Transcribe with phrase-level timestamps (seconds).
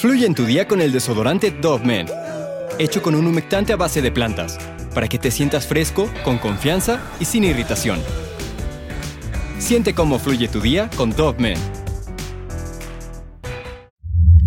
[0.00, 2.06] Fluye en tu día con el desodorante Dove Men,
[2.78, 4.58] hecho con un humectante a base de plantas,
[4.94, 8.00] para que te sientas fresco, con confianza y sin irritación.
[9.58, 11.58] Siente cómo fluye tu día con Dove Men.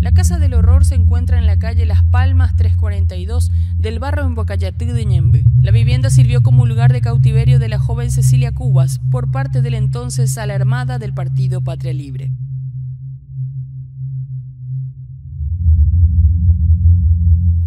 [0.00, 4.34] La Casa del Horror se encuentra en la calle Las Palmas 342 del barrio en
[4.34, 5.44] Bocayatí de Ñembe.
[5.62, 9.74] La vivienda sirvió como lugar de cautiverio de la joven Cecilia Cubas por parte del
[9.74, 12.32] entonces a la Armada del Partido Patria Libre.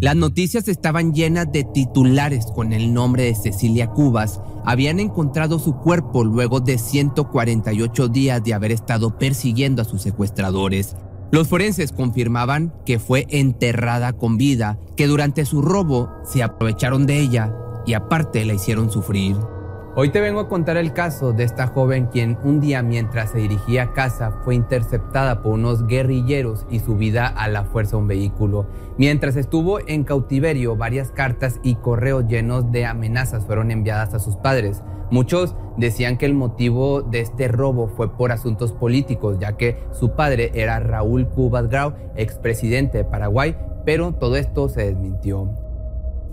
[0.00, 4.40] Las noticias estaban llenas de titulares con el nombre de Cecilia Cubas.
[4.64, 10.94] Habían encontrado su cuerpo luego de 148 días de haber estado persiguiendo a sus secuestradores.
[11.32, 17.18] Los forenses confirmaban que fue enterrada con vida, que durante su robo se aprovecharon de
[17.18, 17.52] ella
[17.84, 19.36] y aparte la hicieron sufrir.
[20.00, 23.38] Hoy te vengo a contar el caso de esta joven quien un día mientras se
[23.38, 28.06] dirigía a casa fue interceptada por unos guerrilleros y subida a la fuerza a un
[28.06, 28.68] vehículo.
[28.96, 34.36] Mientras estuvo en cautiverio, varias cartas y correos llenos de amenazas fueron enviadas a sus
[34.36, 34.84] padres.
[35.10, 40.12] Muchos decían que el motivo de este robo fue por asuntos políticos, ya que su
[40.12, 45.67] padre era Raúl Cubas Grau, expresidente de Paraguay, pero todo esto se desmintió.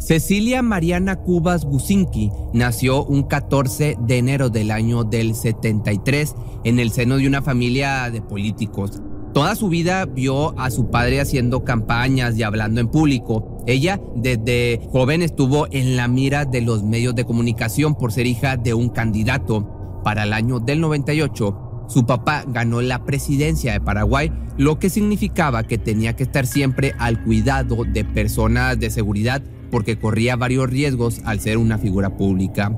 [0.06, 6.92] Cecilia Mariana Cubas Gusinki nació un 14 de enero del año del 73 en el
[6.92, 9.02] seno de una familia de políticos.
[9.34, 13.64] Toda su vida vio a su padre haciendo campañas y hablando en público.
[13.66, 18.58] Ella desde joven estuvo en la mira de los medios de comunicación por ser hija
[18.58, 20.02] de un candidato.
[20.04, 25.64] Para el año del 98, su papá ganó la presidencia de Paraguay, lo que significaba
[25.64, 31.22] que tenía que estar siempre al cuidado de personas de seguridad porque corría varios riesgos
[31.26, 32.72] al ser una figura pública.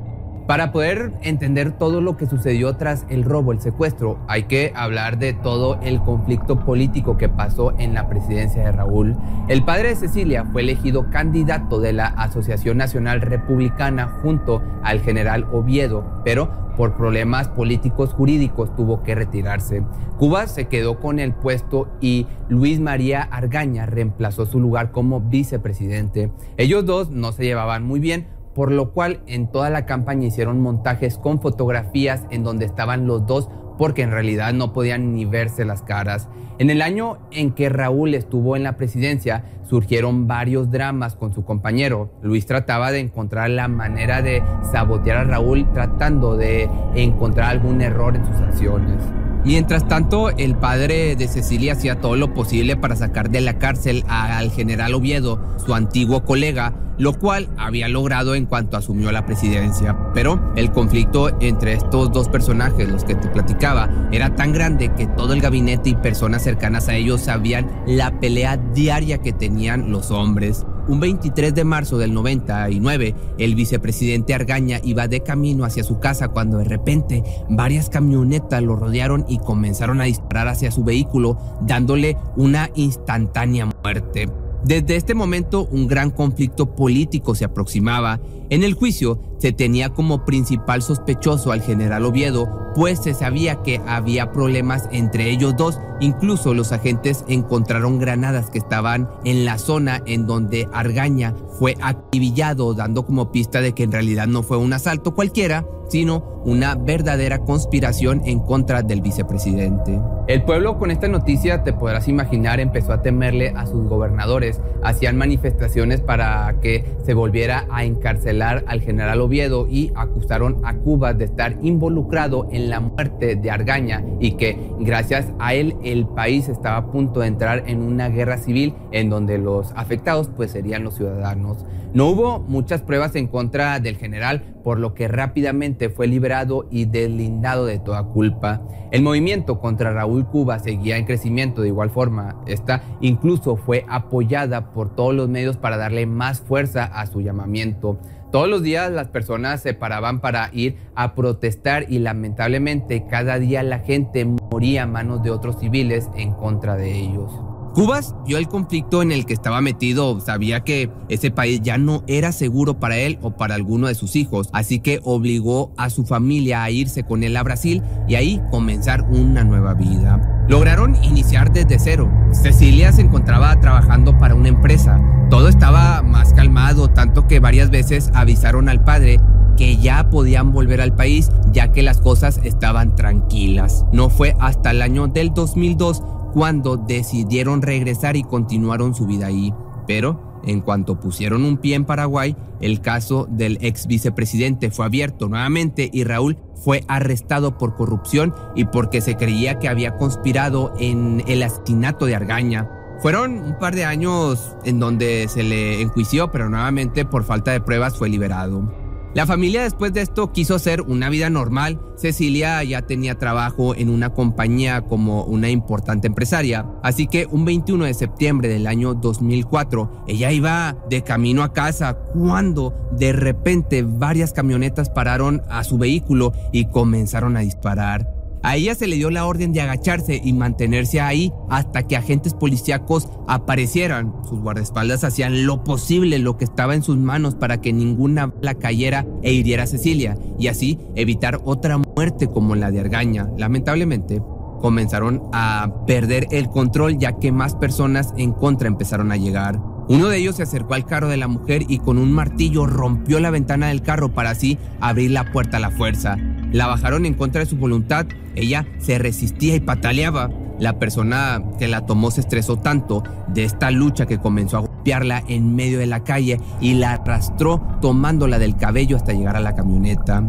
[0.48, 5.20] Para poder entender todo lo que sucedió tras el robo, el secuestro, hay que hablar
[5.20, 9.18] de todo el conflicto político que pasó en la presidencia de Raúl.
[9.50, 15.50] El padre de Cecilia fue elegido candidato de la Asociación Nacional Republicana junto al general
[15.52, 19.83] Oviedo, pero por problemas políticos jurídicos tuvo que retirarse.
[20.17, 26.32] Cuba se quedó con el puesto y Luis María Argaña reemplazó su lugar como vicepresidente.
[26.55, 30.61] Ellos dos no se llevaban muy bien, por lo cual en toda la campaña hicieron
[30.61, 35.65] montajes con fotografías en donde estaban los dos porque en realidad no podían ni verse
[35.65, 36.27] las caras.
[36.60, 41.45] En el año en que Raúl estuvo en la presidencia, surgieron varios dramas con su
[41.45, 42.11] compañero.
[42.21, 48.16] Luis trataba de encontrar la manera de sabotear a Raúl tratando de encontrar algún error
[48.16, 49.04] en sus acciones.
[49.48, 54.04] Mientras tanto, el padre de Cecilia hacía todo lo posible para sacar de la cárcel
[54.10, 59.98] al general Oviedo, su antiguo colega, lo cual había logrado en cuanto asumió la presidencia.
[60.14, 65.08] Pero el conflicto entre estos dos personajes, los que te platicaba, era tan grande que
[65.08, 70.12] todo el gabinete y personas cercanas a ellos sabían la pelea diaria que tenían los
[70.12, 70.66] hombres.
[70.87, 76.30] Un 23 de marzo del 99, el vicepresidente Argaña iba de camino hacia su casa
[76.30, 82.15] cuando de repente varias camionetas lo rodearon y comenzaron a disparar hacia su vehículo, dándole
[82.37, 84.30] una instantánea muerte.
[84.64, 88.19] Desde este momento un gran conflicto político se aproximaba.
[88.49, 93.81] En el juicio se tenía como principal sospechoso al general Oviedo, pues se sabía que
[93.87, 95.80] había problemas entre ellos dos.
[96.00, 102.74] Incluso los agentes encontraron granadas que estaban en la zona en donde Argaña fue activillado,
[102.74, 107.40] dando como pista de que en realidad no fue un asalto cualquiera, sino una verdadera
[107.40, 110.00] conspiración en contra del vicepresidente.
[110.28, 115.18] El pueblo con esta noticia, te podrás imaginar, empezó a temerle a sus gobernadores, hacían
[115.18, 121.26] manifestaciones para que se volviera a encarcelar al general Oviedo y acusaron a Cuba de
[121.26, 126.77] estar involucrado en la muerte de Argaña y que gracias a él el país estaba
[126.77, 130.95] a punto de entrar en una guerra civil en donde los afectados pues serían los
[130.95, 131.65] ciudadanos.
[131.98, 136.86] No hubo muchas pruebas en contra del general, por lo que rápidamente fue liberado y
[136.86, 138.62] deslindado de toda culpa.
[138.92, 142.36] El movimiento contra Raúl Cuba seguía en crecimiento de igual forma.
[142.46, 147.98] Esta incluso fue apoyada por todos los medios para darle más fuerza a su llamamiento.
[148.32, 153.64] Todos los días las personas se paraban para ir a protestar y lamentablemente cada día
[153.64, 157.32] la gente moría a manos de otros civiles en contra de ellos.
[157.78, 162.04] Cubas vio el conflicto en el que estaba metido, sabía que ese país ya no
[162.08, 166.04] era seguro para él o para alguno de sus hijos, así que obligó a su
[166.04, 170.48] familia a irse con él a Brasil y ahí comenzar una nueva vida.
[170.50, 172.12] Lograron iniciar desde cero.
[172.32, 175.00] Cecilia se encontraba trabajando para una empresa.
[175.30, 179.20] Todo estaba más calmado, tanto que varias veces avisaron al padre
[179.56, 183.86] que ya podían volver al país ya que las cosas estaban tranquilas.
[183.92, 186.02] No fue hasta el año del 2002
[186.38, 189.56] cuando decidieron regresar y continuaron su vida ahí.
[189.88, 195.30] Pero en cuanto pusieron un pie en Paraguay, el caso del ex vicepresidente fue abierto
[195.30, 201.24] nuevamente y Raúl fue arrestado por corrupción y porque se creía que había conspirado en
[201.25, 202.69] el asesinato de Argaña.
[203.01, 207.62] Fueron un par de años en donde se le enjuició, pero nuevamente por falta de
[207.62, 208.87] pruebas fue liberado.
[209.13, 211.80] La familia después de esto quiso hacer una vida normal.
[211.95, 216.65] Cecilia ya tenía trabajo en una compañía como una importante empresaria.
[216.83, 221.95] Así que un 21 de septiembre del año 2004, ella iba de camino a casa
[221.95, 228.17] cuando de repente varias camionetas pararon a su vehículo y comenzaron a disparar.
[228.44, 232.34] A ella se le dio la orden de agacharse y mantenerse ahí hasta que agentes
[232.34, 234.13] policíacos aparecieran.
[234.28, 238.56] Sus guardaespaldas hacían lo posible, lo que estaba en sus manos para que ninguna bala
[238.56, 243.30] cayera e hiriera a Cecilia y así evitar otra muerte como la de Argaña.
[243.38, 244.22] Lamentablemente,
[244.62, 249.60] comenzaron a perder el control ya que más personas en contra empezaron a llegar.
[249.90, 253.19] Uno de ellos se acercó al carro de la mujer y con un martillo rompió
[253.22, 256.18] la ventana del carro para así abrir la puerta a la fuerza.
[256.52, 258.06] La bajaron en contra de su voluntad,
[258.36, 260.30] ella se resistía y pataleaba.
[260.60, 265.24] La persona que la tomó se estresó tanto de esta lucha que comenzó a golpearla
[265.28, 269.56] en medio de la calle y la arrastró tomándola del cabello hasta llegar a la
[269.56, 270.22] camioneta.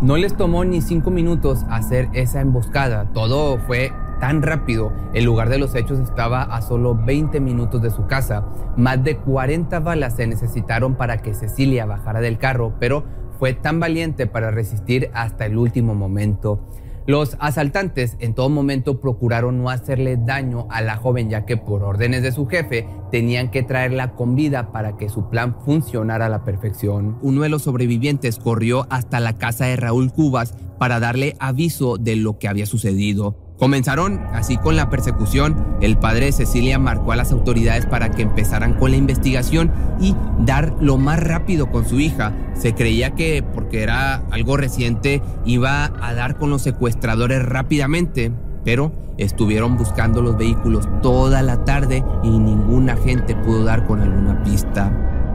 [0.00, 3.90] No les tomó ni cinco minutos hacer esa emboscada, todo fue
[4.20, 4.92] tan rápido.
[5.12, 8.44] El lugar de los hechos estaba a solo 20 minutos de su casa.
[8.76, 13.04] Más de 40 balas se necesitaron para que Cecilia bajara del carro, pero
[13.38, 16.60] fue tan valiente para resistir hasta el último momento.
[17.06, 21.82] Los asaltantes en todo momento procuraron no hacerle daño a la joven ya que por
[21.82, 26.30] órdenes de su jefe tenían que traerla con vida para que su plan funcionara a
[26.30, 27.18] la perfección.
[27.20, 32.16] Uno de los sobrevivientes corrió hasta la casa de Raúl Cubas para darle aviso de
[32.16, 33.43] lo que había sucedido.
[33.58, 35.76] Comenzaron así con la persecución.
[35.80, 40.16] El padre de Cecilia marcó a las autoridades para que empezaran con la investigación y
[40.40, 42.32] dar lo más rápido con su hija.
[42.54, 48.32] Se creía que porque era algo reciente iba a dar con los secuestradores rápidamente,
[48.64, 54.42] pero estuvieron buscando los vehículos toda la tarde y ningún agente pudo dar con alguna
[54.42, 54.92] pista.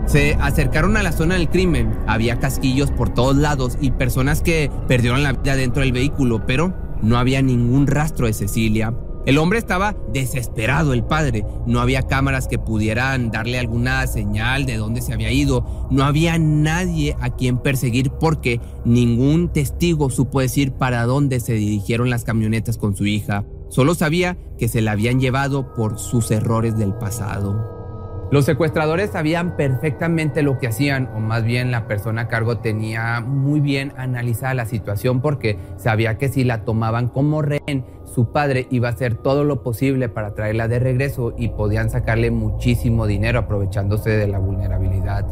[0.07, 4.71] Se acercaron a la zona del crimen, había casquillos por todos lados y personas que
[4.87, 8.93] perdieron la vida dentro del vehículo, pero no había ningún rastro de Cecilia.
[9.25, 11.45] El hombre estaba desesperado, el padre.
[11.67, 15.87] No había cámaras que pudieran darle alguna señal de dónde se había ido.
[15.91, 22.09] No había nadie a quien perseguir porque ningún testigo supo decir para dónde se dirigieron
[22.09, 23.45] las camionetas con su hija.
[23.69, 27.78] Solo sabía que se la habían llevado por sus errores del pasado.
[28.31, 33.21] Los secuestradores sabían perfectamente lo que hacían, o más bien la persona a cargo tenía
[33.21, 38.67] muy bien analizada la situación porque sabía que si la tomaban como rehén, su padre
[38.69, 43.39] iba a hacer todo lo posible para traerla de regreso y podían sacarle muchísimo dinero
[43.39, 45.25] aprovechándose de la vulnerabilidad.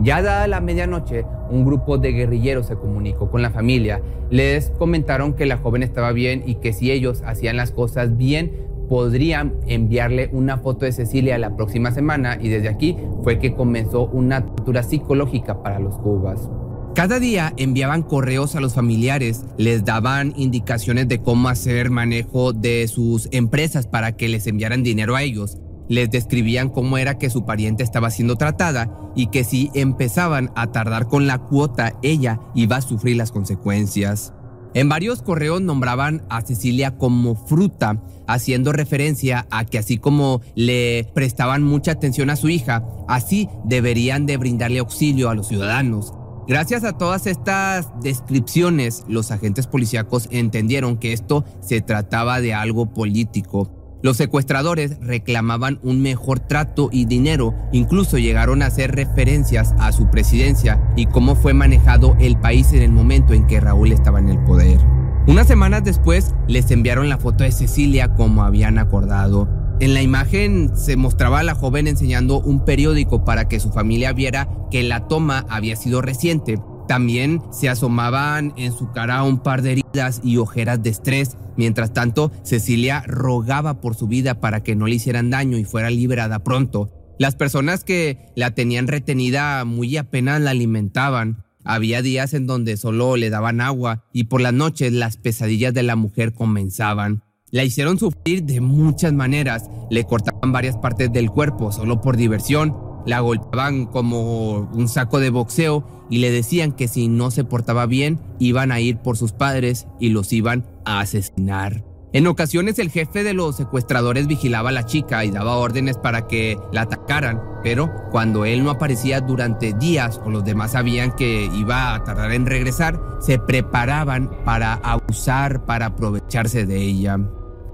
[0.00, 4.00] Ya dada la medianoche, un grupo de guerrilleros se comunicó con la familia.
[4.30, 8.69] Les comentaron que la joven estaba bien y que si ellos hacían las cosas bien,
[8.90, 14.08] podrían enviarle una foto de Cecilia la próxima semana y desde aquí fue que comenzó
[14.08, 16.50] una tortura psicológica para los cubas.
[16.96, 22.88] Cada día enviaban correos a los familiares, les daban indicaciones de cómo hacer manejo de
[22.88, 25.58] sus empresas para que les enviaran dinero a ellos.
[25.88, 30.72] Les describían cómo era que su pariente estaba siendo tratada y que si empezaban a
[30.72, 34.32] tardar con la cuota, ella iba a sufrir las consecuencias.
[34.72, 41.10] En varios correos nombraban a Cecilia como fruta, haciendo referencia a que así como le
[41.12, 46.14] prestaban mucha atención a su hija, así deberían de brindarle auxilio a los ciudadanos.
[46.46, 52.92] Gracias a todas estas descripciones, los agentes policíacos entendieron que esto se trataba de algo
[52.92, 59.92] político los secuestradores reclamaban un mejor trato y dinero, incluso llegaron a hacer referencias a
[59.92, 64.18] su presidencia y cómo fue manejado el país en el momento en que Raúl estaba
[64.18, 64.78] en el poder.
[65.26, 69.48] Unas semanas después les enviaron la foto de Cecilia como habían acordado.
[69.80, 74.12] En la imagen se mostraba a la joven enseñando un periódico para que su familia
[74.12, 76.58] viera que la toma había sido reciente.
[76.90, 81.36] También se asomaban en su cara un par de heridas y ojeras de estrés.
[81.56, 85.88] Mientras tanto, Cecilia rogaba por su vida para que no le hicieran daño y fuera
[85.88, 86.90] liberada pronto.
[87.16, 91.44] Las personas que la tenían retenida muy apenas la alimentaban.
[91.62, 95.84] Había días en donde solo le daban agua y por las noches las pesadillas de
[95.84, 97.22] la mujer comenzaban.
[97.52, 99.70] La hicieron sufrir de muchas maneras.
[99.90, 105.30] Le cortaban varias partes del cuerpo solo por diversión la golpeaban como un saco de
[105.30, 109.32] boxeo y le decían que si no se portaba bien iban a ir por sus
[109.32, 111.84] padres y los iban a asesinar.
[112.12, 116.26] En ocasiones el jefe de los secuestradores vigilaba a la chica y daba órdenes para
[116.26, 121.44] que la atacaran, pero cuando él no aparecía durante días o los demás sabían que
[121.54, 127.16] iba a tardar en regresar, se preparaban para abusar, para aprovecharse de ella.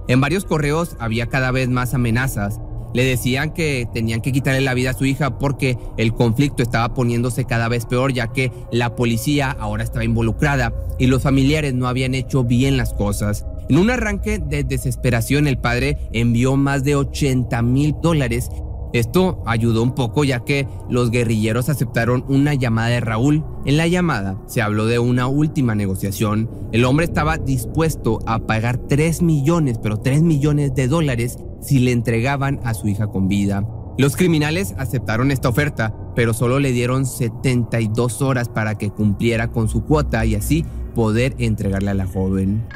[0.06, 2.60] En varios correos había cada vez más amenazas.
[2.94, 6.94] Le decían que tenían que quitarle la vida a su hija porque el conflicto estaba
[6.94, 11.88] poniéndose cada vez peor ya que la policía ahora estaba involucrada y los familiares no
[11.88, 13.44] habían hecho bien las cosas.
[13.68, 18.48] En un arranque de desesperación, el padre envió más de 80 mil dólares.
[18.92, 23.44] Esto ayudó un poco ya que los guerrilleros aceptaron una llamada de Raúl.
[23.64, 26.48] En la llamada se habló de una última negociación.
[26.70, 31.92] El hombre estaba dispuesto a pagar 3 millones, pero 3 millones de dólares si le
[31.92, 33.66] entregaban a su hija con vida.
[33.98, 39.68] Los criminales aceptaron esta oferta, pero solo le dieron 72 horas para que cumpliera con
[39.68, 42.66] su cuota y así poder entregarle a la joven.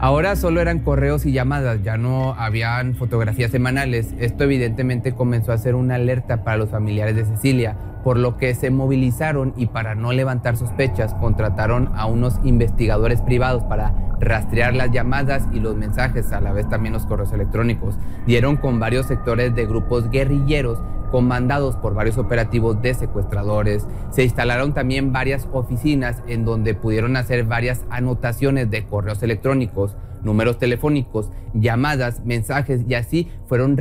[0.00, 4.12] Ahora solo eran correos y llamadas, ya no habían fotografías semanales.
[4.18, 8.54] Esto evidentemente comenzó a ser una alerta para los familiares de Cecilia, por lo que
[8.54, 14.90] se movilizaron y para no levantar sospechas contrataron a unos investigadores privados para rastrear las
[14.90, 17.96] llamadas y los mensajes, a la vez también los correos electrónicos.
[18.26, 20.82] Dieron con varios sectores de grupos guerrilleros
[21.14, 23.86] comandados por varios operativos de secuestradores.
[24.10, 30.58] Se instalaron también varias oficinas en donde pudieron hacer varias anotaciones de correos electrónicos, números
[30.58, 33.78] telefónicos, llamadas, mensajes y así fueron,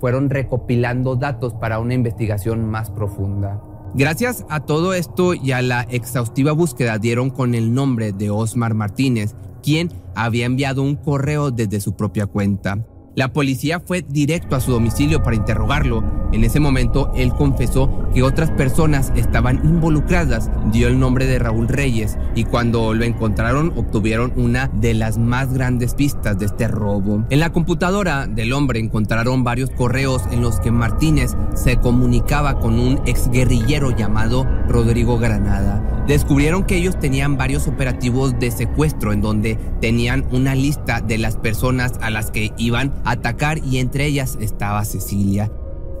[0.00, 3.60] fueron recopilando datos para una investigación más profunda.
[3.92, 8.72] Gracias a todo esto y a la exhaustiva búsqueda dieron con el nombre de Osmar
[8.72, 12.78] Martínez, quien había enviado un correo desde su propia cuenta.
[13.14, 16.02] La policía fue directo a su domicilio para interrogarlo.
[16.32, 20.50] En ese momento, él confesó que otras personas estaban involucradas.
[20.72, 25.52] Dio el nombre de Raúl Reyes y cuando lo encontraron obtuvieron una de las más
[25.52, 27.24] grandes pistas de este robo.
[27.30, 32.78] En la computadora del hombre encontraron varios correos en los que Martínez se comunicaba con
[32.78, 39.56] un exguerrillero llamado Rodrigo Granada descubrieron que ellos tenían varios operativos de secuestro en donde
[39.80, 44.36] tenían una lista de las personas a las que iban a atacar y entre ellas
[44.40, 45.50] estaba Cecilia.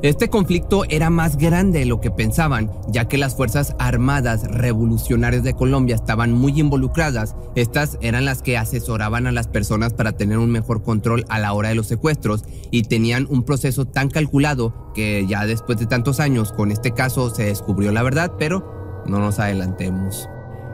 [0.04, 5.42] Este conflicto era más grande de lo que pensaban, ya que las Fuerzas Armadas Revolucionarias
[5.44, 7.34] de Colombia estaban muy involucradas.
[7.54, 11.54] Estas eran las que asesoraban a las personas para tener un mejor control a la
[11.54, 16.20] hora de los secuestros y tenían un proceso tan calculado que ya después de tantos
[16.20, 20.28] años con este caso se descubrió la verdad, pero no nos adelantemos.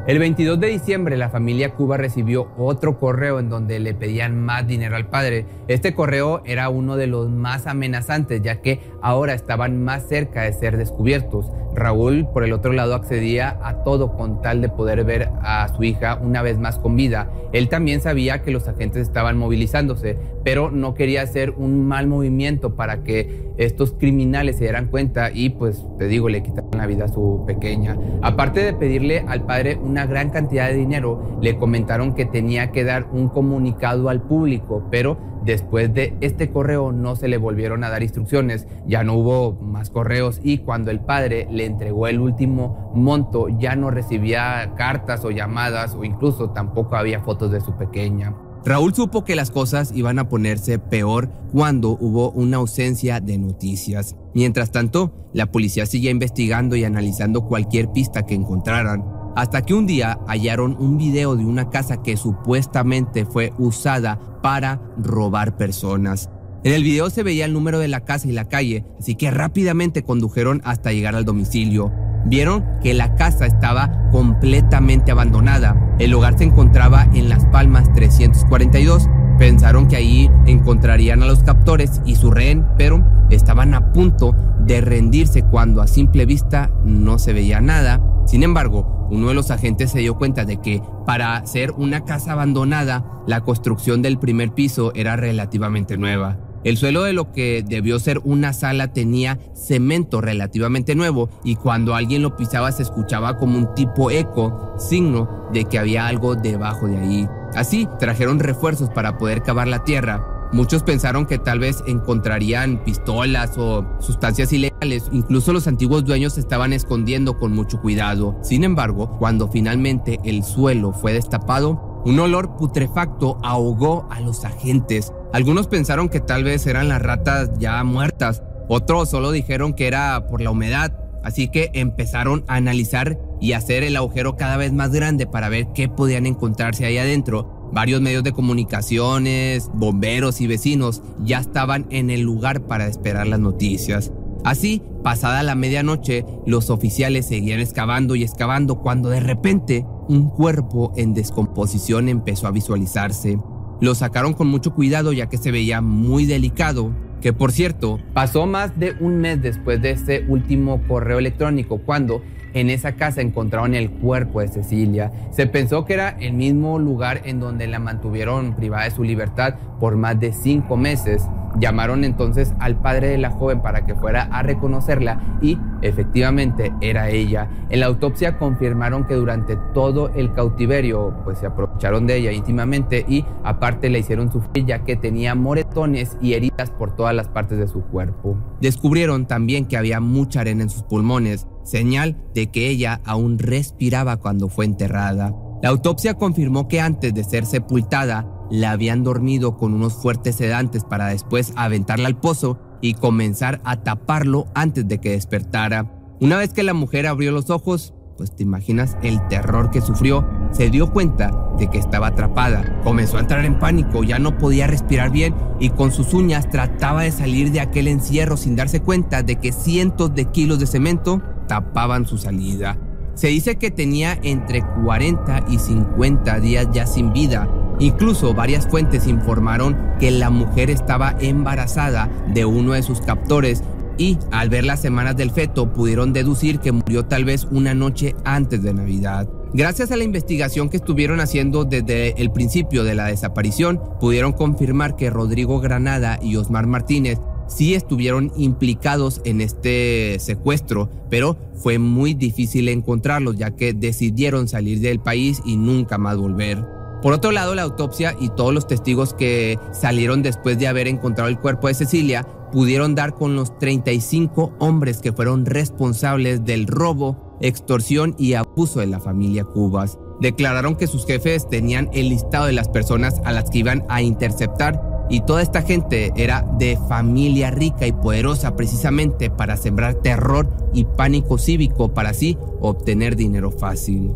[0.06, 4.66] El 22 de diciembre la familia Cuba recibió otro correo en donde le pedían más
[4.66, 5.44] dinero al padre.
[5.68, 10.52] Este correo era uno de los más amenazantes ya que ahora estaban más cerca de
[10.52, 11.50] ser descubiertos.
[11.74, 15.84] Raúl, por el otro lado, accedía a todo con tal de poder ver a su
[15.84, 17.30] hija una vez más con vida.
[17.52, 22.74] Él también sabía que los agentes estaban movilizándose, pero no quería hacer un mal movimiento
[22.74, 27.04] para que estos criminales se dieran cuenta y, pues, te digo, le quitaran la vida
[27.04, 27.96] a su pequeña.
[28.22, 32.84] Aparte de pedirle al padre una gran cantidad de dinero, le comentaron que tenía que
[32.84, 35.18] dar un comunicado al público, pero
[35.50, 39.90] Después de este correo no se le volvieron a dar instrucciones, ya no hubo más
[39.90, 45.32] correos y cuando el padre le entregó el último monto ya no recibía cartas o
[45.32, 48.32] llamadas o incluso tampoco había fotos de su pequeña.
[48.64, 54.14] Raúl supo que las cosas iban a ponerse peor cuando hubo una ausencia de noticias.
[54.34, 59.86] Mientras tanto, la policía seguía investigando y analizando cualquier pista que encontraran hasta que un
[59.86, 66.28] día hallaron un video de una casa que supuestamente fue usada para robar personas.
[66.62, 69.30] En el video se veía el número de la casa y la calle, así que
[69.30, 71.90] rápidamente condujeron hasta llegar al domicilio.
[72.26, 75.96] Vieron que la casa estaba completamente abandonada.
[75.98, 79.08] El hogar se encontraba en Las Palmas 342.
[79.40, 84.82] Pensaron que ahí encontrarían a los captores y su rehén, pero estaban a punto de
[84.82, 88.02] rendirse cuando a simple vista no se veía nada.
[88.26, 92.32] Sin embargo, uno de los agentes se dio cuenta de que para ser una casa
[92.32, 96.36] abandonada, la construcción del primer piso era relativamente nueva.
[96.62, 101.94] El suelo de lo que debió ser una sala tenía cemento relativamente nuevo y cuando
[101.94, 106.86] alguien lo pisaba se escuchaba como un tipo eco, signo de que había algo debajo
[106.86, 107.28] de ahí.
[107.54, 113.56] Así trajeron refuerzos para poder cavar la tierra Muchos pensaron que tal vez encontrarían pistolas
[113.56, 118.36] o sustancias ilegales, incluso los antiguos dueños estaban escondiendo con mucho cuidado.
[118.42, 125.12] Sin embargo, cuando finalmente el suelo fue destapado, un olor putrefacto ahogó a los agentes.
[125.32, 130.26] Algunos pensaron que tal vez eran las ratas ya muertas, otros solo dijeron que era
[130.26, 130.92] por la humedad,
[131.22, 135.68] así que empezaron a analizar y hacer el agujero cada vez más grande para ver
[135.74, 142.10] qué podían encontrarse ahí adentro Varios medios de comunicaciones, bomberos y vecinos ya estaban en
[142.10, 144.12] el lugar para esperar las noticias.
[144.42, 150.92] Así, pasada la medianoche, los oficiales seguían excavando y excavando cuando de repente un cuerpo
[150.96, 153.38] en descomposición empezó a visualizarse.
[153.80, 158.46] Lo sacaron con mucho cuidado ya que se veía muy delicado, que por cierto, pasó
[158.46, 162.22] más de un mes después de ese último correo electrónico cuando
[162.54, 165.12] en esa casa encontraron el cuerpo de Cecilia.
[165.30, 169.54] Se pensó que era el mismo lugar en donde la mantuvieron privada de su libertad
[169.78, 171.22] por más de cinco meses.
[171.58, 177.10] Llamaron entonces al padre de la joven para que fuera a reconocerla y efectivamente era
[177.10, 177.48] ella.
[177.70, 183.04] En la autopsia confirmaron que durante todo el cautiverio pues se aprovecharon de ella íntimamente
[183.08, 187.58] y aparte le hicieron sufrir ya que tenía moretones y heridas por todas las partes
[187.58, 188.36] de su cuerpo.
[188.60, 194.18] Descubrieron también que había mucha arena en sus pulmones, señal de que ella aún respiraba
[194.18, 195.34] cuando fue enterrada.
[195.62, 200.84] La autopsia confirmó que antes de ser sepultada, la habían dormido con unos fuertes sedantes
[200.84, 205.90] para después aventarla al pozo y comenzar a taparlo antes de que despertara.
[206.20, 210.28] Una vez que la mujer abrió los ojos, pues te imaginas el terror que sufrió,
[210.50, 212.80] se dio cuenta de que estaba atrapada.
[212.84, 217.02] Comenzó a entrar en pánico, ya no podía respirar bien y con sus uñas trataba
[217.02, 221.22] de salir de aquel encierro sin darse cuenta de que cientos de kilos de cemento
[221.48, 222.76] tapaban su salida.
[223.14, 227.48] Se dice que tenía entre 40 y 50 días ya sin vida
[227.80, 233.62] Incluso varias fuentes informaron que la mujer estaba embarazada de uno de sus captores
[233.96, 238.14] y al ver las semanas del feto pudieron deducir que murió tal vez una noche
[238.24, 239.28] antes de Navidad.
[239.52, 244.94] Gracias a la investigación que estuvieron haciendo desde el principio de la desaparición, pudieron confirmar
[244.94, 247.18] que Rodrigo Granada y Osmar Martínez
[247.48, 254.80] sí estuvieron implicados en este secuestro, pero fue muy difícil encontrarlos ya que decidieron salir
[254.80, 256.79] del país y nunca más volver.
[257.02, 261.30] Por otro lado, la autopsia y todos los testigos que salieron después de haber encontrado
[261.30, 267.38] el cuerpo de Cecilia pudieron dar con los 35 hombres que fueron responsables del robo,
[267.40, 269.98] extorsión y abuso de la familia Cubas.
[270.20, 274.02] Declararon que sus jefes tenían el listado de las personas a las que iban a
[274.02, 280.48] interceptar y toda esta gente era de familia rica y poderosa precisamente para sembrar terror
[280.74, 284.12] y pánico cívico para así obtener dinero fácil.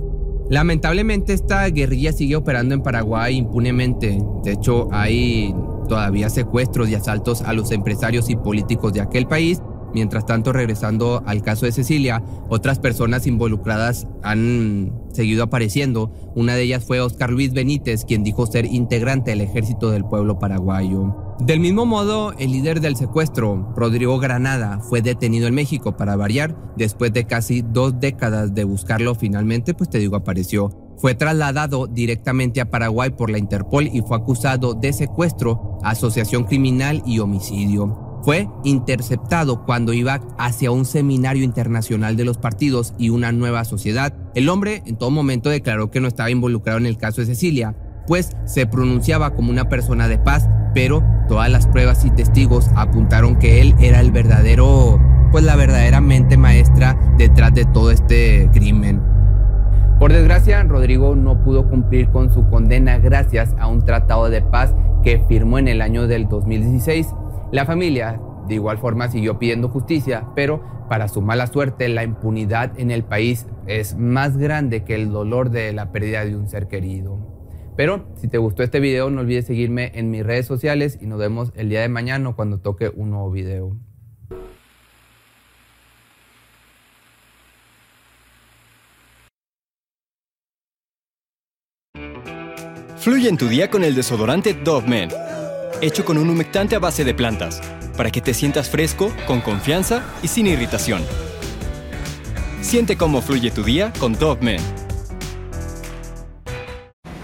[0.51, 4.19] Lamentablemente esta guerrilla sigue operando en Paraguay impunemente.
[4.43, 5.55] De hecho, hay
[5.89, 9.61] todavía secuestros y asaltos a los empresarios y políticos de aquel país
[9.95, 16.13] Mientras tanto, regresando al caso de Cecilia, otras personas involucradas han seguido apareciendo.
[16.35, 20.41] Una de ellas fue Oscar Luis Benítez, quien dijo ser integrante del ejército del pueblo
[20.41, 21.24] paraguayo.
[21.41, 26.57] Del mismo modo, el líder del secuestro, Rodrigo Granada, fue detenido en México para variar.
[26.77, 30.71] Después de casi dos décadas de buscarlo, finalmente, pues te digo, apareció.
[30.97, 37.03] Fue trasladado directamente a Paraguay por la Interpol y fue acusado de secuestro, asociación criminal
[37.05, 43.33] y homicidio fue interceptado cuando iba hacia un seminario internacional de los partidos y una
[43.33, 44.15] nueva sociedad.
[44.35, 47.77] El hombre en todo momento declaró que no estaba involucrado en el caso de Cecilia,
[48.07, 53.37] pues se pronunciaba como una persona de paz, pero todas las pruebas y testigos apuntaron
[53.37, 55.01] que él era el verdadero,
[55.33, 59.01] pues la verdadera mente maestra detrás de todo este crimen.
[59.99, 64.75] Por desgracia, Rodrigo no pudo cumplir con su condena gracias a un tratado de paz
[65.03, 67.09] que firmó en el año del 2016
[67.53, 72.79] la familia de igual forma siguió pidiendo justicia, pero para su mala suerte la impunidad
[72.79, 76.69] en el país es más grande que el dolor de la pérdida de un ser
[76.69, 77.34] querido.
[77.77, 81.19] Pero si te gustó este video no olvides seguirme en mis redes sociales y nos
[81.19, 83.77] vemos el día de mañana cuando toque un nuevo video.
[92.97, 95.11] Fluye en tu día con el desodorante Dove Men
[95.81, 97.61] hecho con un humectante a base de plantas,
[97.97, 101.03] para que te sientas fresco, con confianza y sin irritación.
[102.63, 104.84] Siente cómo fluye tu día con Dove Men.